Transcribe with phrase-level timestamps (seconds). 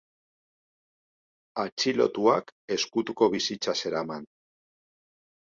[1.63, 4.27] Atxilotuak ezkutuko bizitza zeraman.